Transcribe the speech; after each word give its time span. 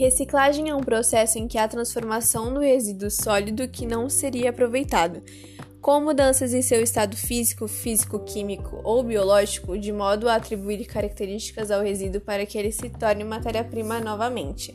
Reciclagem 0.00 0.70
é 0.70 0.74
um 0.74 0.80
processo 0.80 1.38
em 1.38 1.46
que 1.46 1.58
há 1.58 1.68
transformação 1.68 2.54
do 2.54 2.60
resíduo 2.60 3.10
sólido 3.10 3.68
que 3.68 3.84
não 3.84 4.08
seria 4.08 4.48
aproveitado, 4.48 5.22
com 5.78 6.00
mudanças 6.00 6.54
em 6.54 6.62
seu 6.62 6.82
estado 6.82 7.14
físico, 7.18 7.68
físico-químico 7.68 8.80
ou 8.82 9.02
biológico, 9.02 9.78
de 9.78 9.92
modo 9.92 10.26
a 10.26 10.36
atribuir 10.36 10.86
características 10.86 11.70
ao 11.70 11.82
resíduo 11.82 12.18
para 12.18 12.46
que 12.46 12.56
ele 12.56 12.72
se 12.72 12.88
torne 12.88 13.24
matéria-prima 13.24 14.00
novamente. 14.00 14.74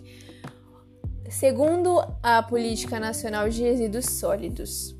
Segundo 1.27 2.05
a 2.21 2.43
Política 2.43 2.99
Nacional 2.99 3.49
de 3.49 3.63
Resíduos 3.63 4.05
Sólidos, 4.05 4.95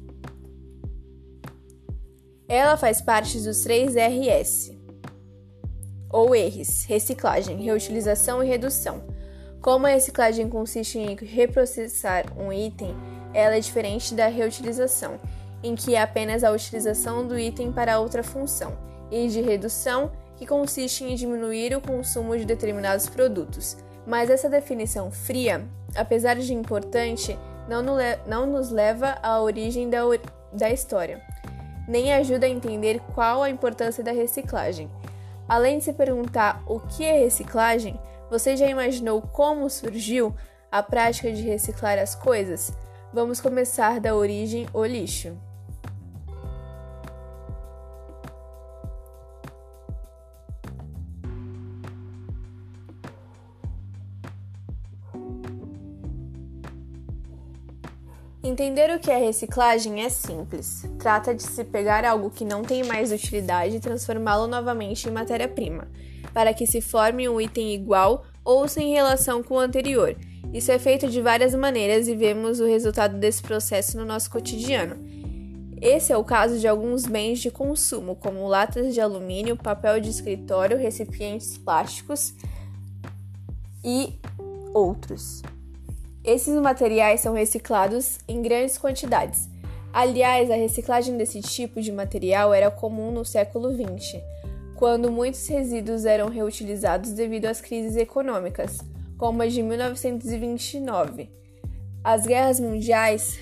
ela 2.48 2.76
faz 2.78 3.00
parte 3.00 3.40
dos 3.42 3.62
três 3.62 3.94
RS, 3.94 4.76
ou 6.10 6.32
Rs: 6.32 6.86
reciclagem, 6.86 7.62
reutilização 7.62 8.44
e 8.44 8.48
redução. 8.48 9.15
Como 9.66 9.88
a 9.88 9.90
reciclagem 9.90 10.48
consiste 10.48 11.00
em 11.00 11.16
reprocessar 11.16 12.26
um 12.38 12.54
item, 12.54 12.96
ela 13.34 13.56
é 13.56 13.60
diferente 13.60 14.14
da 14.14 14.28
reutilização, 14.28 15.20
em 15.64 15.74
que 15.74 15.96
é 15.96 16.02
apenas 16.04 16.44
a 16.44 16.52
utilização 16.52 17.28
do 17.28 17.36
item 17.36 17.72
para 17.72 18.00
outra 18.00 18.22
função, 18.22 18.78
e 19.10 19.28
de 19.28 19.42
redução, 19.42 20.12
que 20.38 20.46
consiste 20.46 21.04
em 21.04 21.16
diminuir 21.16 21.76
o 21.76 21.82
consumo 21.82 22.38
de 22.38 22.46
determinados 22.46 23.10
produtos. 23.10 23.76
Mas 24.06 24.30
essa 24.30 24.48
definição 24.48 25.10
fria, 25.10 25.66
apesar 25.96 26.36
de 26.36 26.54
importante, 26.54 27.36
não, 27.68 28.46
nos 28.46 28.70
leva 28.70 29.18
à 29.24 29.42
origem 29.42 29.90
da, 29.90 30.02
da 30.54 30.70
história, 30.70 31.24
nem 31.88 32.14
ajuda 32.14 32.46
a 32.46 32.50
entender 32.50 33.02
qual 33.16 33.42
a 33.42 33.50
importância 33.50 34.04
da 34.04 34.12
reciclagem. 34.12 34.92
Além 35.50 35.80
de 35.80 35.86
se 35.86 35.94
perguntar 35.94 36.62
o 36.68 36.80
que 36.80 37.04
é 37.04 37.18
reciclagem, 37.18 38.00
você 38.30 38.56
já 38.58 38.68
imaginou 38.68 39.22
como 39.22 39.70
surgiu 39.70 40.36
a 40.72 40.82
prática 40.82 41.32
de 41.32 41.42
reciclar 41.42 42.00
as 42.00 42.16
coisas? 42.16 42.72
Vamos 43.14 43.40
começar 43.40 44.00
da 44.00 44.16
origem 44.16 44.68
o 44.74 44.84
lixo. 44.84 45.38
Entender 58.56 58.90
o 58.96 59.00
que 59.00 59.12
é 59.12 59.18
reciclagem 59.18 60.02
é 60.02 60.08
simples. 60.08 60.86
Trata 60.98 61.36
de 61.36 61.44
se 61.44 61.62
pegar 61.62 62.06
algo 62.06 62.30
que 62.30 62.46
não 62.46 62.62
tem 62.62 62.86
mais 62.86 63.12
utilidade 63.12 63.76
e 63.76 63.80
transformá-lo 63.82 64.48
novamente 64.48 65.10
em 65.10 65.12
matéria-prima, 65.12 65.90
para 66.34 66.54
que 66.54 66.66
se 66.66 66.80
forme 66.80 67.28
um 67.28 67.42
item 67.42 67.74
igual 67.74 68.24
ou 68.46 68.66
sem 68.66 68.94
relação 68.94 69.44
com 69.44 69.56
o 69.56 69.60
anterior. 69.60 70.16
Isso 70.54 70.72
é 70.72 70.80
feito 70.80 71.10
de 71.10 71.20
várias 71.20 71.54
maneiras 71.54 72.08
e 72.08 72.16
vemos 72.16 72.62
o 72.62 72.66
resultado 72.66 73.18
desse 73.18 73.42
processo 73.42 73.98
no 73.98 74.06
nosso 74.06 74.32
cotidiano. 74.32 74.96
Esse 75.82 76.14
é 76.14 76.18
o 76.18 76.24
caso 76.24 76.58
de 76.58 76.66
alguns 76.66 77.06
bens 77.06 77.40
de 77.40 77.52
consumo, 77.52 78.16
como 78.16 78.48
latas 78.48 78.94
de 78.94 79.02
alumínio, 79.02 79.58
papel 79.58 80.00
de 80.00 80.10
escritório, 80.10 80.78
recipientes 80.78 81.58
plásticos 81.58 82.34
e 83.84 84.18
outros. 84.74 85.42
Esses 86.26 86.60
materiais 86.60 87.22
são 87.22 87.36
reciclados 87.36 88.18
em 88.28 88.42
grandes 88.42 88.80
quantidades. 88.80 89.48
Aliás, 89.94 90.50
a 90.50 90.56
reciclagem 90.56 91.16
desse 91.18 91.40
tipo 91.40 91.80
de 91.80 91.92
material 91.92 92.52
era 92.52 92.72
comum 92.72 93.12
no 93.12 93.24
século 93.24 93.72
XX, 93.72 94.20
quando 94.74 95.12
muitos 95.12 95.48
resíduos 95.48 96.04
eram 96.04 96.28
reutilizados 96.28 97.12
devido 97.12 97.46
às 97.46 97.62
crises 97.62 97.96
econômicas, 97.96 98.80
como 99.20 99.44
a 99.44 99.48
de 99.48 99.62
1929. 99.62 101.30
As 102.04 102.26
guerras 102.26 102.60
mundiais, 102.60 103.38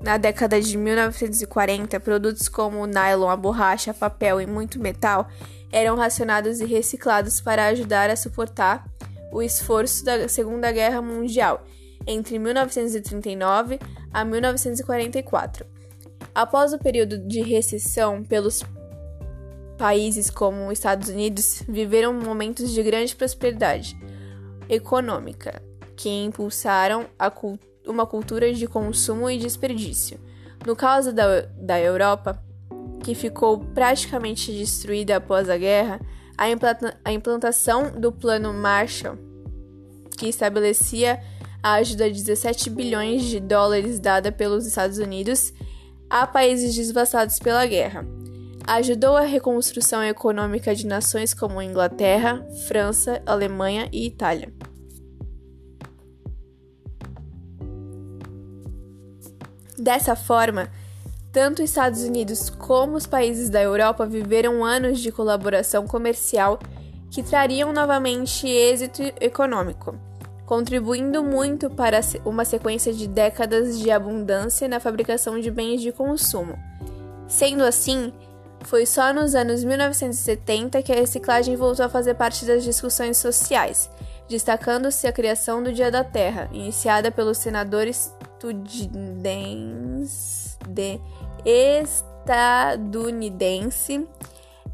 na 0.00 0.16
década 0.16 0.60
de 0.60 0.78
1940, 0.78 1.98
produtos 1.98 2.48
como 2.48 2.86
nylon, 2.86 3.28
a 3.28 3.36
borracha, 3.36 3.92
papel 3.92 4.40
e 4.40 4.46
muito 4.46 4.78
metal 4.78 5.28
eram 5.72 5.96
racionados 5.96 6.60
e 6.60 6.66
reciclados 6.66 7.40
para 7.40 7.66
ajudar 7.66 8.10
a 8.10 8.16
suportar 8.16 8.86
o 9.32 9.42
esforço 9.42 10.04
da 10.04 10.28
Segunda 10.28 10.70
Guerra 10.70 11.02
Mundial 11.02 11.64
entre 12.06 12.38
1939 12.38 13.78
a 14.12 14.24
1944. 14.24 15.66
Após 16.34 16.72
o 16.72 16.78
período 16.78 17.18
de 17.18 17.42
recessão 17.42 18.22
pelos 18.22 18.62
países 19.76 20.30
como 20.30 20.66
os 20.68 20.74
Estados 20.74 21.08
Unidos 21.08 21.62
viveram 21.68 22.12
momentos 22.12 22.70
de 22.70 22.82
grande 22.82 23.16
prosperidade 23.16 23.96
econômica, 24.68 25.60
que 25.96 26.08
impulsaram 26.08 27.06
uma 27.86 28.06
cultura 28.06 28.52
de 28.52 28.66
consumo 28.66 29.28
e 29.28 29.38
desperdício. 29.38 30.20
No 30.64 30.76
caso 30.76 31.12
da, 31.12 31.40
da 31.56 31.80
Europa, 31.80 32.40
que 33.02 33.14
ficou 33.14 33.58
praticamente 33.58 34.52
destruída 34.52 35.16
após 35.16 35.50
a 35.50 35.56
guerra, 35.56 36.00
a, 36.38 36.48
implanta 36.48 36.98
a 37.04 37.12
implantação 37.12 37.90
do 37.90 38.12
Plano 38.12 38.52
Marshall, 38.52 39.18
que 40.16 40.28
estabelecia 40.28 41.20
a 41.62 41.74
ajuda 41.74 42.10
de 42.10 42.22
17 42.22 42.68
bilhões 42.70 43.22
de 43.22 43.38
dólares 43.38 44.00
dada 44.00 44.32
pelos 44.32 44.66
Estados 44.66 44.98
Unidos 44.98 45.52
a 46.10 46.26
países 46.26 46.74
devastados 46.74 47.38
pela 47.38 47.64
guerra. 47.64 48.04
Ajudou 48.66 49.16
a 49.16 49.22
reconstrução 49.22 50.02
econômica 50.02 50.74
de 50.74 50.86
nações 50.86 51.32
como 51.32 51.62
Inglaterra, 51.62 52.44
França, 52.66 53.22
Alemanha 53.24 53.88
e 53.92 54.06
Itália. 54.06 54.52
Dessa 59.78 60.14
forma, 60.14 60.70
tanto 61.32 61.62
os 61.62 61.70
Estados 61.70 62.02
Unidos 62.02 62.50
como 62.50 62.96
os 62.96 63.06
países 63.06 63.48
da 63.48 63.60
Europa 63.60 64.06
viveram 64.06 64.64
anos 64.64 65.00
de 65.00 65.10
colaboração 65.10 65.86
comercial 65.86 66.58
que 67.10 67.22
trariam 67.22 67.72
novamente 67.72 68.46
êxito 68.46 69.02
econômico 69.20 70.11
contribuindo 70.52 71.24
muito 71.24 71.70
para 71.70 71.98
uma 72.26 72.44
sequência 72.44 72.92
de 72.92 73.08
décadas 73.08 73.78
de 73.78 73.90
abundância 73.90 74.68
na 74.68 74.78
fabricação 74.78 75.40
de 75.40 75.50
bens 75.50 75.80
de 75.80 75.90
consumo. 75.90 76.58
Sendo 77.26 77.64
assim, 77.64 78.12
foi 78.60 78.84
só 78.84 79.14
nos 79.14 79.34
anos 79.34 79.64
1970 79.64 80.82
que 80.82 80.92
a 80.92 80.96
reciclagem 80.96 81.56
voltou 81.56 81.86
a 81.86 81.88
fazer 81.88 82.16
parte 82.16 82.44
das 82.44 82.62
discussões 82.62 83.16
sociais, 83.16 83.88
destacando-se 84.28 85.06
a 85.06 85.12
criação 85.12 85.62
do 85.62 85.72
Dia 85.72 85.90
da 85.90 86.04
Terra, 86.04 86.50
iniciada 86.52 87.10
pelo 87.10 87.34
senador 87.34 87.86
estadunidense 91.46 94.06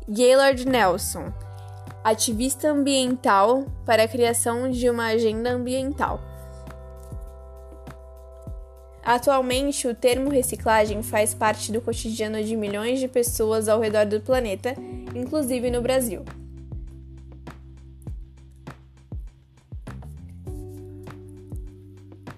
Gaylord 0.08 0.66
Nelson 0.66 1.32
ativista 2.04 2.70
ambiental 2.70 3.66
para 3.84 4.04
a 4.04 4.08
criação 4.08 4.70
de 4.70 4.88
uma 4.88 5.06
agenda 5.06 5.50
ambiental. 5.50 6.20
Atualmente, 9.02 9.88
o 9.88 9.94
termo 9.94 10.28
reciclagem 10.28 11.02
faz 11.02 11.32
parte 11.32 11.72
do 11.72 11.80
cotidiano 11.80 12.42
de 12.44 12.54
milhões 12.54 13.00
de 13.00 13.08
pessoas 13.08 13.68
ao 13.68 13.80
redor 13.80 14.04
do 14.04 14.20
planeta, 14.20 14.74
inclusive 15.14 15.70
no 15.70 15.80
Brasil. 15.80 16.24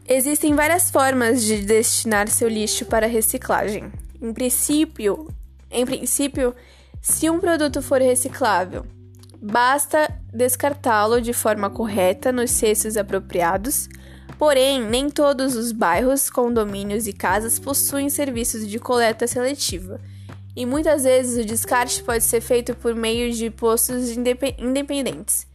Existem 0.06 0.54
várias 0.54 0.90
formas 0.90 1.42
de 1.42 1.62
destinar 1.62 2.28
seu 2.28 2.48
lixo 2.48 2.84
para 2.84 3.06
reciclagem. 3.06 3.92
Em 4.20 4.32
princípio, 4.32 5.28
em 5.70 5.86
princípio, 5.86 6.54
se 7.00 7.30
um 7.30 7.38
produto 7.38 7.80
for 7.80 8.00
reciclável, 8.00 8.84
Basta 9.40 10.12
descartá-lo 10.32 11.20
de 11.20 11.32
forma 11.32 11.70
correta 11.70 12.30
nos 12.30 12.50
cestos 12.50 12.96
apropriados. 12.96 13.88
Porém, 14.38 14.82
nem 14.82 15.10
todos 15.10 15.56
os 15.56 15.72
bairros, 15.72 16.30
condomínios 16.30 17.06
e 17.06 17.12
casas 17.12 17.58
possuem 17.58 18.08
serviços 18.08 18.66
de 18.66 18.78
coleta 18.78 19.26
seletiva, 19.26 20.00
e 20.56 20.64
muitas 20.64 21.04
vezes 21.04 21.44
o 21.44 21.46
descarte 21.46 22.02
pode 22.02 22.24
ser 22.24 22.40
feito 22.40 22.74
por 22.74 22.94
meio 22.94 23.32
de 23.32 23.50
postos 23.50 24.10
independentes. 24.10 25.46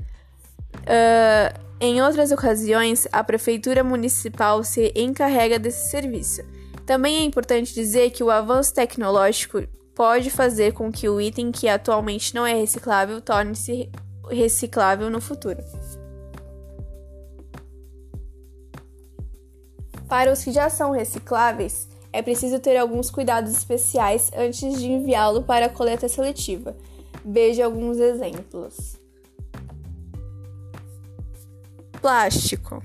Uh, 0.82 1.66
em 1.80 2.02
outras 2.02 2.32
ocasiões, 2.32 3.08
a 3.12 3.24
prefeitura 3.24 3.84
municipal 3.84 4.64
se 4.64 4.94
encarrega 4.96 5.60
desse 5.60 5.90
serviço. 5.90 6.42
Também 6.86 7.18
é 7.18 7.24
importante 7.24 7.74
dizer 7.74 8.12
que 8.12 8.24
o 8.24 8.30
avanço 8.30 8.74
tecnológico 8.74 9.64
pode 9.96 10.30
fazer 10.30 10.74
com 10.74 10.92
que 10.92 11.08
o 11.08 11.22
item 11.22 11.52
que 11.52 11.70
atualmente 11.70 12.36
não 12.36 12.46
é 12.46 12.54
reciclável 12.54 13.22
torne-se 13.22 13.90
reciclável 14.30 15.10
no 15.10 15.22
futuro. 15.22 15.64
Para 20.08 20.32
os 20.32 20.44
que 20.44 20.52
já 20.52 20.70
são 20.70 20.92
recicláveis, 20.92 21.88
é 22.12 22.22
preciso 22.22 22.60
ter 22.60 22.78
alguns 22.78 23.10
cuidados 23.10 23.52
especiais 23.52 24.32
antes 24.36 24.80
de 24.80 24.86
enviá-lo 24.86 25.44
para 25.44 25.66
a 25.66 25.70
coleta 25.70 26.08
seletiva. 26.08 26.76
Veja 27.24 27.66
alguns 27.66 27.98
exemplos. 27.98 28.98
Plástico. 32.00 32.84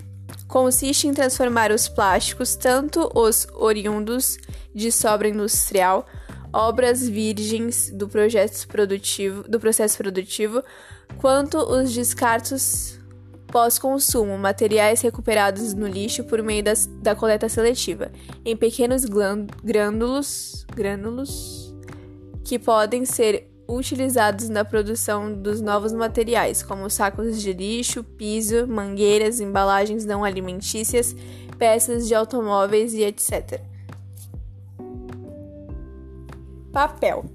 consiste 0.49 1.07
em 1.07 1.15
transformar 1.15 1.71
os 1.71 1.89
plásticos, 1.89 2.57
tanto 2.57 3.09
os 3.15 3.47
oriundos 3.55 4.37
de 4.75 4.91
sobra 4.91 5.29
industrial, 5.29 6.05
obras 6.53 7.09
virgens 7.09 7.91
do, 7.91 8.09
produtivo, 8.69 9.43
do 9.49 9.61
processo 9.61 9.97
produtivo, 9.97 10.63
quanto 11.19 11.59
os 11.59 11.93
descartos 11.93 12.99
pós-consumo, 13.51 14.39
materiais 14.39 15.01
recuperados 15.01 15.75
no 15.75 15.87
lixo 15.87 16.25
por 16.25 16.43
meio 16.43 16.63
das, 16.63 16.87
da 16.87 17.15
coleta 17.15 17.49
seletiva, 17.49 18.11
em 18.45 18.57
pequenos 18.57 19.05
grânulos, 19.63 20.65
grânulos 20.75 21.75
que 22.45 22.59
podem 22.59 23.05
ser 23.05 23.51
utilizados 23.69 24.49
na 24.49 24.65
produção 24.65 25.33
dos 25.33 25.61
novos 25.61 25.93
materiais, 25.93 26.63
como 26.63 26.91
sacos 26.91 27.41
de 27.41 27.53
lixo, 27.53 28.03
piso, 28.03 28.67
mangueiras, 28.67 29.41
embalagens 29.41 30.05
não 30.05 30.25
alimentícias, 30.25 31.15
peças 31.59 32.09
de 32.09 32.15
automóveis 32.15 32.95
e 32.95 33.03
etc. 33.03 33.70
Papel. 36.81 37.27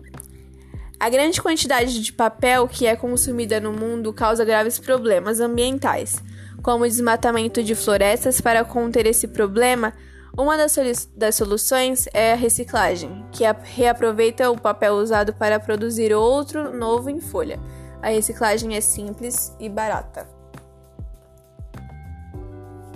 A 1.00 1.07
grande 1.07 1.39
quantidade 1.39 2.01
de 2.01 2.12
papel 2.12 2.68
que 2.68 2.88
é 2.88 2.95
consumida 2.95 3.59
no 3.59 3.71
mundo 3.71 4.12
causa 4.12 4.44
graves 4.44 4.80
problemas 4.80 5.39
ambientais, 5.39 6.15
como 6.63 6.83
o 6.83 6.88
desmatamento 6.88 7.62
de 7.62 7.75
florestas. 7.75 8.42
Para 8.42 8.65
conter 8.65 9.06
esse 9.06 9.27
problema, 9.27 9.94
uma 10.36 10.57
das, 10.57 10.71
solu 10.71 10.92
das 11.15 11.36
soluções 11.36 12.07
é 12.12 12.33
a 12.33 12.36
reciclagem, 12.36 13.24
que 13.31 13.44
reaproveita 13.62 14.50
o 14.50 14.59
papel 14.59 14.95
usado 14.95 15.31
para 15.31 15.59
produzir 15.59 16.12
outro 16.12 16.75
novo 16.75 17.12
em 17.12 17.21
folha. 17.21 17.59
A 18.01 18.09
reciclagem 18.09 18.75
é 18.75 18.81
simples 18.81 19.56
e 19.59 19.69
barata. 19.69 20.27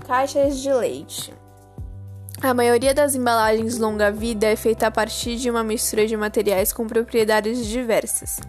Caixas 0.07 0.57
de 0.57 0.73
leite. 0.73 1.38
A 2.41 2.53
maioria 2.53 2.93
das 2.93 3.15
embalagens 3.15 3.77
longa-vida 3.77 4.47
é 4.47 4.55
feita 4.55 4.87
a 4.87 4.91
partir 4.91 5.35
de 5.35 5.49
uma 5.49 5.61
mistura 5.61 6.07
de 6.07 6.15
materiais 6.15 6.71
com 6.71 6.87
propriedades 6.87 7.65
diversas. 7.67 8.39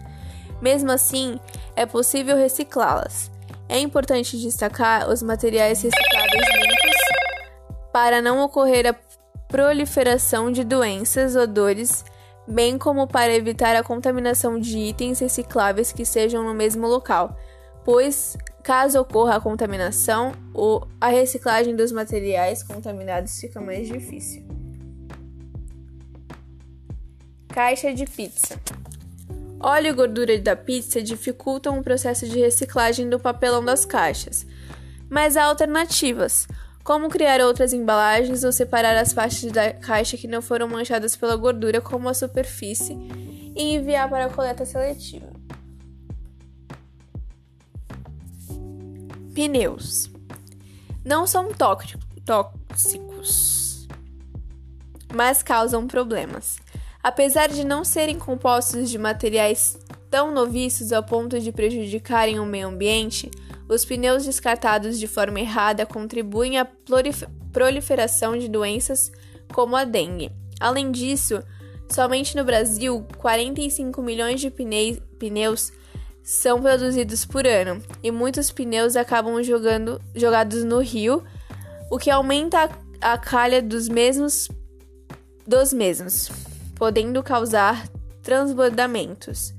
Mesmo 0.61 0.89
assim, 0.91 1.37
é 1.75 1.85
possível 1.85 2.37
reciclá-las. 2.37 3.29
É 3.67 3.77
importante 3.79 4.39
destacar 4.39 5.09
os 5.09 5.21
materiais 5.21 5.81
recicláveis 5.81 6.45
limpos 6.55 7.91
para 7.91 8.21
não 8.21 8.41
ocorrer 8.41 8.87
a 8.87 8.95
proliferação 9.49 10.53
de 10.53 10.63
doenças 10.63 11.35
ou 11.35 11.45
dores, 11.45 12.05
bem 12.47 12.77
como 12.77 13.05
para 13.05 13.35
evitar 13.35 13.75
a 13.75 13.83
contaminação 13.83 14.57
de 14.57 14.77
itens 14.77 15.19
recicláveis 15.19 15.91
que 15.91 16.05
sejam 16.05 16.45
no 16.45 16.53
mesmo 16.53 16.87
local, 16.87 17.35
pois 17.83 18.37
Caso 18.63 18.99
ocorra 19.01 19.37
a 19.37 19.41
contaminação, 19.41 20.33
a 20.99 21.07
reciclagem 21.07 21.75
dos 21.75 21.91
materiais 21.91 22.61
contaminados 22.61 23.39
fica 23.39 23.59
mais 23.59 23.87
difícil. 23.87 24.45
Caixa 27.47 27.91
de 27.91 28.05
pizza. 28.05 28.59
Óleo 29.59 29.87
e 29.87 29.93
gordura 29.93 30.39
da 30.39 30.55
pizza 30.55 31.01
dificultam 31.01 31.79
o 31.79 31.83
processo 31.83 32.27
de 32.27 32.39
reciclagem 32.39 33.09
do 33.09 33.19
papelão 33.19 33.65
das 33.65 33.83
caixas, 33.83 34.45
mas 35.09 35.35
há 35.35 35.45
alternativas, 35.45 36.47
como 36.83 37.09
criar 37.09 37.41
outras 37.41 37.73
embalagens 37.73 38.43
ou 38.43 38.51
separar 38.51 38.95
as 38.95 39.11
partes 39.11 39.51
da 39.51 39.73
caixa 39.73 40.17
que 40.17 40.27
não 40.27 40.41
foram 40.41 40.67
manchadas 40.67 41.15
pela 41.15 41.35
gordura 41.35 41.81
como 41.81 42.07
a 42.07 42.13
superfície 42.13 42.95
e 43.55 43.73
enviar 43.73 44.07
para 44.07 44.25
a 44.25 44.29
coleta 44.29 44.65
seletiva. 44.65 45.30
Pneus 49.33 50.09
não 51.05 51.25
são 51.25 51.49
tóxicos, 51.53 53.87
mas 55.13 55.41
causam 55.41 55.87
problemas. 55.87 56.59
Apesar 57.01 57.47
de 57.47 57.63
não 57.63 57.83
serem 57.83 58.19
compostos 58.19 58.89
de 58.89 58.97
materiais 58.97 59.79
tão 60.09 60.33
noviços 60.33 60.91
ao 60.91 61.01
ponto 61.01 61.39
de 61.39 61.51
prejudicarem 61.51 62.39
o 62.39 62.45
meio 62.45 62.67
ambiente, 62.67 63.31
os 63.69 63.85
pneus 63.85 64.25
descartados 64.25 64.99
de 64.99 65.07
forma 65.07 65.39
errada 65.39 65.85
contribuem 65.85 66.59
à 66.59 66.67
proliferação 67.53 68.37
de 68.37 68.49
doenças 68.49 69.11
como 69.53 69.77
a 69.77 69.85
dengue. 69.85 70.29
Além 70.59 70.91
disso, 70.91 71.41
somente 71.89 72.35
no 72.35 72.43
Brasil, 72.43 73.07
45 73.17 74.01
milhões 74.01 74.41
de 74.41 74.51
pneus 74.51 75.71
são 76.23 76.61
produzidos 76.61 77.25
por 77.25 77.45
ano 77.47 77.81
e 78.03 78.11
muitos 78.11 78.51
pneus 78.51 78.95
acabam 78.95 79.41
jogando, 79.43 80.01
jogados 80.15 80.63
no 80.63 80.79
rio, 80.79 81.23
o 81.89 81.97
que 81.97 82.09
aumenta 82.09 82.69
a, 83.01 83.13
a 83.13 83.17
calha 83.17 83.61
dos 83.61 83.89
mesmos 83.89 84.49
dos 85.45 85.73
mesmos, 85.73 86.29
podendo 86.75 87.21
causar 87.23 87.89
transbordamentos. 88.21 89.53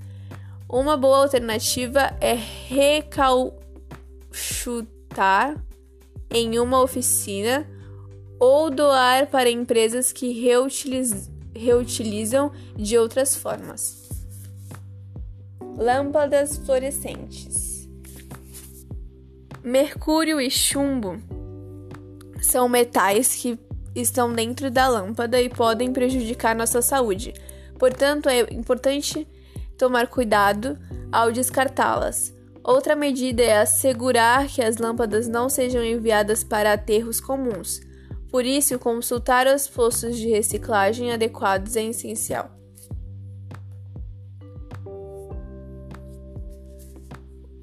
Uma 0.69 0.97
boa 0.97 1.19
alternativa 1.19 2.17
é 2.20 2.32
recauchutar 2.69 3.62
em 6.31 6.59
uma 6.59 6.81
oficina 6.81 7.69
ou 8.41 8.70
doar 8.70 9.26
para 9.26 9.50
empresas 9.50 10.12
que 10.12 10.32
reutiliz 10.32 11.31
reutilizam 11.55 12.50
de 12.75 12.97
outras 12.97 13.37
formas. 13.37 14.01
Lâmpadas 15.76 16.58
fluorescentes. 16.58 17.88
Mercúrio 19.64 20.40
e 20.40 20.50
chumbo 20.50 21.19
são 22.40 22.69
metais 22.69 23.34
que 23.34 23.58
estão 23.94 24.32
dentro 24.32 24.70
da 24.70 24.88
lâmpada 24.88 25.40
e 25.40 25.48
podem 25.48 25.92
prejudicar 25.92 26.54
nossa 26.54 26.82
saúde. 26.82 27.32
Portanto, 27.78 28.28
é 28.28 28.40
importante 28.52 29.26
tomar 29.78 30.08
cuidado 30.08 30.78
ao 31.10 31.32
descartá-las. 31.32 32.34
Outra 32.62 32.94
medida 32.94 33.42
é 33.42 33.58
assegurar 33.58 34.46
que 34.46 34.62
as 34.62 34.76
lâmpadas 34.76 35.26
não 35.26 35.48
sejam 35.48 35.82
enviadas 35.84 36.44
para 36.44 36.75
aterros 36.75 37.20
comuns. 37.20 37.80
Por 38.30 38.44
isso, 38.44 38.78
consultar 38.78 39.46
os 39.46 39.66
postos 39.66 40.16
de 40.16 40.28
reciclagem 40.28 41.12
adequados 41.12 41.76
é 41.76 41.84
essencial. 41.84 42.62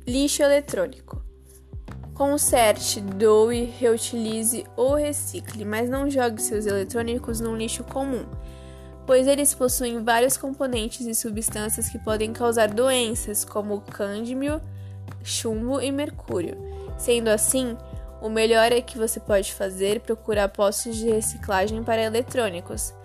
Lixo 0.09 0.41
eletrônico. 0.41 1.21
Conserte, 2.15 2.99
doe, 2.99 3.65
reutilize 3.65 4.65
ou 4.75 4.95
recicle, 4.95 5.63
mas 5.63 5.87
não 5.87 6.09
jogue 6.09 6.41
seus 6.41 6.65
eletrônicos 6.65 7.39
num 7.39 7.55
lixo 7.55 7.83
comum, 7.83 8.25
pois 9.05 9.27
eles 9.27 9.53
possuem 9.53 10.03
vários 10.03 10.35
componentes 10.35 11.05
e 11.05 11.13
substâncias 11.13 11.89
que 11.89 11.99
podem 11.99 12.33
causar 12.33 12.69
doenças, 12.69 13.45
como 13.45 13.81
cândido, 13.81 14.59
chumbo 15.23 15.79
e 15.79 15.91
mercúrio. 15.91 16.57
Sendo 16.97 17.27
assim, 17.27 17.77
o 18.19 18.29
melhor 18.29 18.71
é 18.71 18.81
que 18.81 18.97
você 18.97 19.19
pode 19.19 19.53
fazer 19.53 19.99
procurar 19.99 20.49
postos 20.49 20.95
de 20.95 21.07
reciclagem 21.07 21.83
para 21.83 22.01
eletrônicos, 22.01 22.95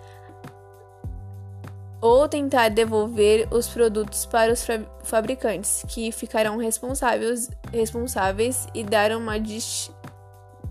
ou 2.05 2.29
tentar 2.29 2.69
devolver 2.69 3.47
os 3.49 3.67
produtos 3.67 4.27
para 4.27 4.53
os 4.53 4.63
fabricantes, 5.03 5.83
que 5.87 6.11
ficarão 6.11 6.57
responsáveis, 6.57 7.49
responsáveis 7.73 8.67
e 8.75 8.83
dar 8.83 9.11
uma 9.13 9.37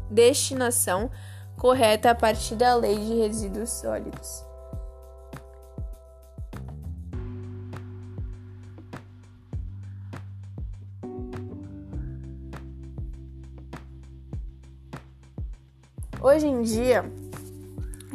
destinação 0.08 1.10
correta 1.58 2.12
a 2.12 2.14
partir 2.14 2.54
da 2.54 2.76
lei 2.76 2.94
de 2.94 3.14
resíduos 3.14 3.70
sólidos. 3.70 4.44
Hoje 16.22 16.46
em 16.46 16.62
dia, 16.62 17.04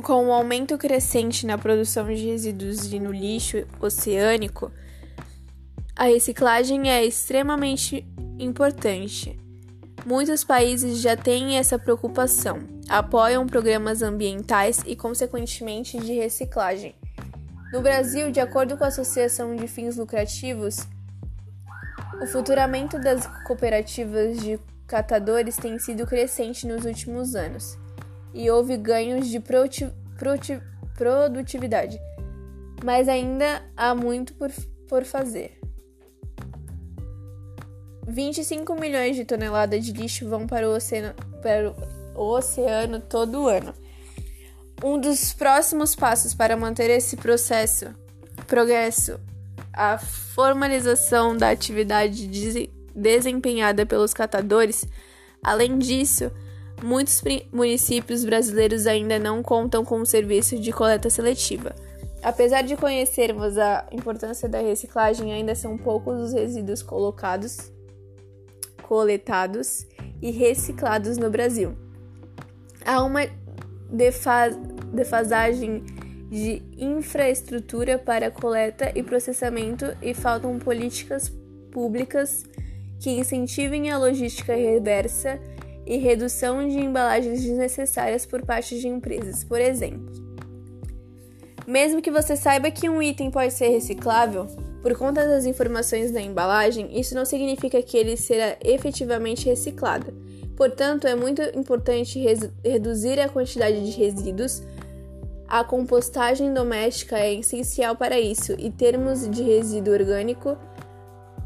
com 0.02 0.28
o 0.28 0.32
aumento 0.32 0.78
crescente 0.78 1.46
na 1.46 1.58
produção 1.58 2.06
de 2.08 2.26
resíduos 2.26 2.92
e 2.92 3.00
no 3.00 3.12
lixo 3.12 3.66
oceânico, 3.80 4.72
a 5.96 6.06
reciclagem 6.06 6.90
é 6.90 7.04
extremamente 7.06 8.08
importante. 8.38 9.38
Muitos 10.06 10.44
países 10.44 11.02
já 11.02 11.18
têm 11.18 11.58
essa 11.58 11.78
preocupação, 11.78 12.60
apoiam 12.88 13.46
programas 13.46 14.02
ambientais 14.02 14.82
e, 14.86 14.96
consequentemente, 14.96 15.98
de 15.98 16.14
reciclagem. 16.14 16.96
No 17.74 17.82
Brasil, 17.82 18.32
de 18.32 18.40
acordo 18.40 18.78
com 18.78 18.84
a 18.84 18.88
Associação 18.88 19.56
de 19.56 19.68
Fins 19.68 19.98
Lucrativos, 19.98 20.78
o 22.22 22.28
futuramento 22.28 22.98
das 23.00 23.28
cooperativas 23.46 24.40
de 24.40 24.60
catadores 24.88 25.58
tem 25.58 25.78
sido 25.78 26.08
crescente 26.08 26.66
nos 26.66 26.86
últimos 26.86 27.36
anos 27.36 27.78
e 28.34 28.50
houve 28.50 28.78
ganhos 28.78 29.28
de 29.28 29.42
produtividade, 30.98 32.00
mas 32.84 33.08
ainda 33.08 33.64
há 33.76 33.94
muito 33.96 34.34
por, 34.34 34.52
por 34.88 35.04
fazer. 35.04 35.60
25 38.08 38.74
milhões 38.76 39.16
de 39.16 39.24
toneladas 39.24 39.86
de 39.86 39.92
lixo 39.94 40.28
vão 40.28 40.48
para 40.48 40.68
o 40.68 40.76
oceano, 40.76 41.14
para 41.42 41.74
o 42.16 42.24
oceano 42.36 43.00
todo 43.00 43.48
ano. 43.48 43.74
Um 44.84 45.00
dos 45.00 45.34
próximos 45.34 45.96
passos 45.96 46.34
para 46.34 46.58
manter 46.58 46.90
esse 46.90 47.18
processo, 47.18 47.94
progresso, 48.48 49.20
a 49.74 49.98
formalização 49.98 51.38
da 51.38 51.50
atividade 51.50 52.28
desempenhada 52.96 53.86
pelos 53.86 54.14
catadores. 54.14 54.86
Além 55.44 55.78
disso, 55.78 56.32
muitos 56.84 57.22
municípios 57.52 58.24
brasileiros 58.24 58.88
ainda 58.88 59.20
não 59.20 59.44
contam 59.44 59.84
com 59.84 60.00
o 60.00 60.06
serviço 60.06 60.60
de 60.60 60.72
coleta 60.72 61.10
seletiva. 61.10 61.76
Apesar 62.22 62.64
de 62.64 62.76
conhecermos 62.76 63.58
a 63.58 63.88
importância 63.92 64.50
da 64.50 64.60
reciclagem, 64.60 65.32
ainda 65.32 65.56
são 65.56 65.78
poucos 65.78 66.20
os 66.20 66.34
resíduos 66.34 66.84
colocados, 66.84 67.72
coletados 68.84 69.88
e 70.22 70.30
reciclados 70.32 71.18
no 71.18 71.30
Brasil. 71.30 71.78
Há 72.86 73.02
uma 73.04 73.22
defasagem 74.94 75.84
de 76.30 76.62
infraestrutura 76.78 77.98
para 77.98 78.30
coleta 78.30 78.92
e 78.94 79.02
processamento 79.02 79.86
e 80.02 80.14
faltam 80.14 80.60
políticas 80.60 81.32
públicas 81.72 82.44
que 83.00 83.12
incentivem 83.12 83.90
a 83.90 83.98
logística 83.98 84.54
reversa 84.54 85.40
e 85.90 85.98
redução 85.98 86.66
de 86.68 86.78
embalagens 86.78 87.42
desnecessárias 87.42 88.24
por 88.24 88.46
parte 88.46 88.80
de 88.80 88.88
empresas, 88.88 89.44
por 89.44 89.60
exemplo. 89.60 90.14
Mesmo 91.66 92.00
que 92.00 92.12
você 92.12 92.36
saiba 92.36 92.70
que 92.70 92.88
um 92.88 93.02
item 93.02 93.32
pode 93.32 93.54
ser 93.54 93.70
reciclável, 93.70 94.46
por 94.84 94.96
conta 94.96 95.28
das 95.28 95.46
informações 95.46 96.12
da 96.12 96.22
embalagem, 96.22 96.98
isso 96.98 97.16
não 97.16 97.26
significa 97.26 97.82
que 97.82 97.98
ele 97.98 98.16
será 98.16 98.56
efetivamente 98.64 99.46
reciclado. 99.48 100.14
Portanto, 100.56 101.08
é 101.08 101.16
muito 101.16 101.42
importante 101.58 102.24
reduzir 102.64 103.20
a 103.20 103.28
quantidade 103.28 103.84
de 103.84 103.98
resíduos. 103.98 104.62
A 105.48 105.64
compostagem 105.64 106.54
doméstica 106.54 107.18
é 107.18 107.34
essencial 107.34 107.96
para 107.96 108.20
isso 108.20 108.54
e 108.60 108.70
termos 108.70 109.28
de 109.28 109.42
resíduo 109.42 109.94
orgânico 109.94 110.56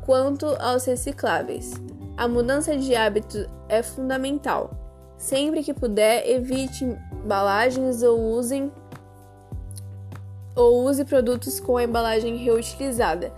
quanto 0.05 0.47
aos 0.59 0.85
recicláveis. 0.85 1.73
A 2.15 2.27
mudança 2.27 2.77
de 2.77 2.95
hábito 2.95 3.49
é 3.67 3.81
fundamental. 3.81 4.69
Sempre 5.17 5.63
que 5.63 5.73
puder, 5.73 6.29
evite 6.29 6.85
embalagens 7.11 8.03
ou 8.03 8.19
usem 8.19 8.71
ou 10.55 10.83
use 10.83 11.03
produtos 11.03 11.59
com 11.59 11.77
a 11.77 11.83
embalagem 11.83 12.37
reutilizada. 12.37 13.33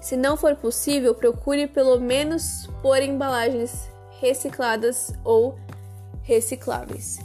Se 0.00 0.16
não 0.16 0.36
for 0.36 0.56
possível, 0.56 1.14
procure 1.14 1.68
pelo 1.68 2.00
menos 2.00 2.68
por 2.82 3.00
embalagens 3.00 3.88
recicladas 4.20 5.12
ou 5.22 5.56
recicláveis. 6.22 7.20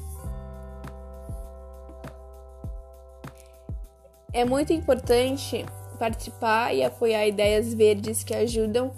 É 4.32 4.46
muito 4.46 4.74
importante 4.74 5.65
participar 5.98 6.75
e 6.75 6.84
apoiar 6.84 7.25
ideias 7.25 7.74
verdes 7.74 8.24
que 8.24 8.36
ajudam 8.36 8.92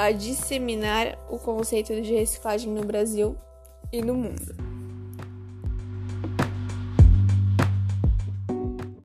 a 0.00 0.12
disseminar 0.12 1.18
o 1.28 1.38
conceito 1.38 1.92
de 2.00 2.14
reciclagem 2.14 2.72
no 2.72 2.82
Brasil 2.82 3.36
e 3.92 4.00
no 4.00 4.14
mundo. 4.14 4.69